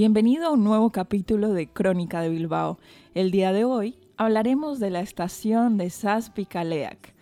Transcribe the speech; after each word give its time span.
Bienvenido 0.00 0.46
a 0.46 0.52
un 0.52 0.64
nuevo 0.64 0.88
capítulo 0.88 1.52
de 1.52 1.68
Crónica 1.68 2.22
de 2.22 2.30
Bilbao. 2.30 2.78
El 3.12 3.30
día 3.30 3.52
de 3.52 3.64
hoy 3.64 3.98
hablaremos 4.16 4.80
de 4.80 4.88
la 4.88 5.00
estación 5.00 5.76
de 5.76 5.90
Saspicaleac, 5.90 7.14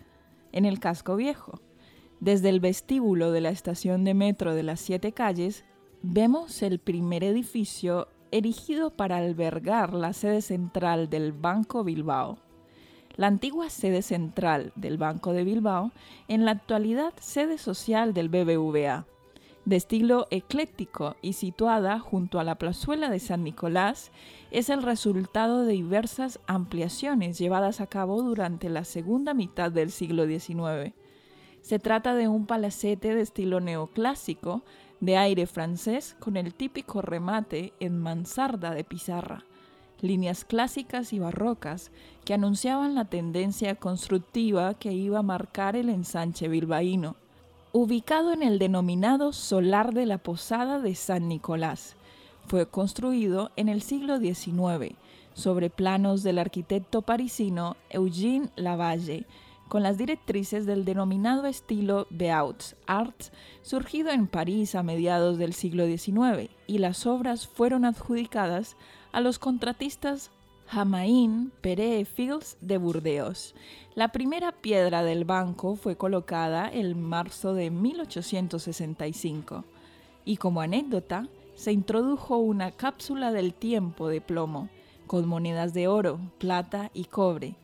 en 0.53 0.63
el 0.63 0.79
casco 0.79 1.17
viejo. 1.17 1.59
Desde 2.21 2.47
el 2.47 2.61
vestíbulo 2.61 3.33
de 3.33 3.41
la 3.41 3.49
estación 3.49 4.05
de 4.05 4.13
metro 4.13 4.55
de 4.55 4.63
las 4.63 4.79
Siete 4.79 5.11
Calles, 5.11 5.65
vemos 6.03 6.61
el 6.61 6.79
primer 6.79 7.25
edificio 7.25 8.07
erigido 8.31 8.91
para 8.91 9.17
albergar 9.17 9.93
la 9.93 10.13
sede 10.13 10.41
central 10.41 11.09
del 11.09 11.33
Banco 11.33 11.83
Bilbao. 11.83 12.39
La 13.17 13.27
antigua 13.27 13.69
sede 13.69 14.01
central 14.01 14.71
del 14.77 14.97
Banco 14.97 15.33
de 15.33 15.43
Bilbao, 15.43 15.91
en 16.29 16.45
la 16.45 16.51
actualidad 16.51 17.11
sede 17.19 17.57
social 17.57 18.13
del 18.13 18.29
BBVA. 18.29 19.05
De 19.69 19.75
estilo 19.75 20.25
ecléctico 20.31 21.15
y 21.21 21.33
situada 21.33 21.99
junto 21.99 22.39
a 22.39 22.43
la 22.43 22.55
plazuela 22.55 23.11
de 23.11 23.19
San 23.19 23.43
Nicolás, 23.43 24.11
es 24.49 24.69
el 24.69 24.81
resultado 24.81 25.63
de 25.63 25.73
diversas 25.73 26.39
ampliaciones 26.47 27.37
llevadas 27.37 27.79
a 27.79 27.85
cabo 27.85 28.23
durante 28.23 28.67
la 28.69 28.83
segunda 28.83 29.35
mitad 29.35 29.71
del 29.71 29.91
siglo 29.91 30.25
XIX 30.25 30.93
se 31.61 31.79
trata 31.79 32.15
de 32.15 32.27
un 32.27 32.45
palacete 32.45 33.13
de 33.13 33.21
estilo 33.21 33.59
neoclásico, 33.59 34.63
de 34.99 35.17
aire 35.17 35.45
francés, 35.45 36.15
con 36.19 36.35
el 36.35 36.53
típico 36.53 37.01
remate 37.01 37.73
en 37.79 37.97
mansarda 37.97 38.71
de 38.71 38.83
pizarra, 38.83 39.45
líneas 40.01 40.45
clásicas 40.45 41.13
y 41.13 41.19
barrocas 41.19 41.91
que 42.25 42.33
anunciaban 42.33 42.95
la 42.95 43.05
tendencia 43.05 43.75
constructiva 43.75 44.73
que 44.73 44.93
iba 44.93 45.19
a 45.19 45.23
marcar 45.23 45.75
el 45.75 45.89
ensanche 45.89 46.47
bilbaíno. 46.47 47.15
Ubicado 47.71 48.33
en 48.33 48.41
el 48.41 48.57
denominado 48.57 49.31
Solar 49.31 49.93
de 49.93 50.07
la 50.07 50.17
Posada 50.17 50.79
de 50.79 50.95
San 50.95 51.27
Nicolás, 51.27 51.95
fue 52.47 52.67
construido 52.67 53.51
en 53.57 53.69
el 53.69 53.83
siglo 53.83 54.17
XIX 54.17 54.95
sobre 55.35 55.69
planos 55.69 56.23
del 56.23 56.39
arquitecto 56.39 57.03
parisino 57.03 57.77
Eugène 57.91 58.49
Lavalle, 58.55 59.27
con 59.67 59.83
las 59.83 59.99
directrices 59.99 60.65
del 60.65 60.83
denominado 60.83 61.45
estilo 61.45 62.07
Beaux 62.09 62.75
Arts, 62.87 63.31
surgido 63.61 64.09
en 64.09 64.25
París 64.25 64.73
a 64.73 64.81
mediados 64.81 65.37
del 65.37 65.53
siglo 65.53 65.85
XIX, 65.85 66.49
y 66.65 66.79
las 66.79 67.05
obras 67.05 67.45
fueron 67.45 67.85
adjudicadas 67.85 68.77
a 69.11 69.21
los 69.21 69.37
contratistas 69.37 70.31
Jamaín 70.71 71.51
Pere 71.61 72.05
Fils 72.05 72.55
de 72.61 72.77
Burdeos. 72.77 73.55
La 73.95 74.09
primera 74.09 74.51
piedra 74.51 75.03
del 75.03 75.25
banco 75.25 75.75
fue 75.75 75.95
colocada 75.95 76.69
en 76.71 77.01
marzo 77.01 77.55
de 77.55 77.71
1865 77.71 79.65
y 80.25 80.37
como 80.37 80.61
anécdota 80.61 81.27
se 81.55 81.71
introdujo 81.71 82.37
una 82.37 82.69
cápsula 82.69 83.31
del 83.31 83.55
tiempo 83.55 84.09
de 84.09 84.21
plomo 84.21 84.69
con 85.07 85.27
monedas 85.27 85.73
de 85.73 85.87
oro, 85.87 86.19
plata 86.37 86.91
y 86.93 87.05
cobre 87.05 87.55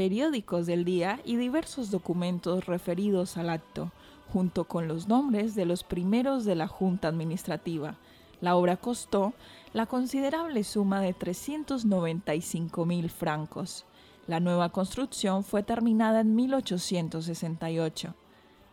periódicos 0.00 0.64
del 0.64 0.86
día 0.86 1.20
y 1.26 1.36
diversos 1.36 1.90
documentos 1.90 2.64
referidos 2.64 3.36
al 3.36 3.50
acto, 3.50 3.92
junto 4.32 4.64
con 4.64 4.88
los 4.88 5.08
nombres 5.08 5.54
de 5.54 5.66
los 5.66 5.84
primeros 5.84 6.46
de 6.46 6.54
la 6.54 6.68
Junta 6.68 7.08
Administrativa. 7.08 7.96
La 8.40 8.56
obra 8.56 8.76
costó 8.76 9.34
la 9.72 9.86
considerable 9.86 10.64
suma 10.64 11.00
de 11.00 11.12
395 11.12 12.84
mil 12.86 13.10
francos. 13.10 13.84
La 14.26 14.40
nueva 14.40 14.70
construcción 14.70 15.44
fue 15.44 15.62
terminada 15.62 16.20
en 16.20 16.34
1868. 16.34 18.14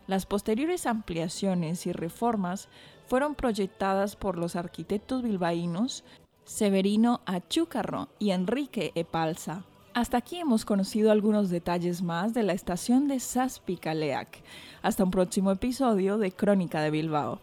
Las 0.06 0.24
posteriores 0.24 0.86
ampliaciones 0.86 1.86
y 1.86 1.92
reformas 1.92 2.68
fueron 3.06 3.34
proyectadas 3.34 4.16
por 4.16 4.38
los 4.38 4.56
arquitectos 4.56 5.22
bilbaínos 5.22 6.04
Severino 6.44 7.20
Achúcarro 7.26 8.08
y 8.18 8.30
Enrique 8.30 8.92
Epalza. 8.94 9.64
Hasta 9.92 10.16
aquí 10.16 10.38
hemos 10.38 10.64
conocido 10.64 11.10
algunos 11.10 11.50
detalles 11.50 12.02
más 12.02 12.32
de 12.32 12.42
la 12.42 12.54
estación 12.54 13.08
de 13.08 13.20
Saspicaleac. 13.20 14.42
Hasta 14.80 15.04
un 15.04 15.10
próximo 15.10 15.50
episodio 15.50 16.16
de 16.16 16.32
Crónica 16.32 16.80
de 16.80 16.90
Bilbao. 16.90 17.40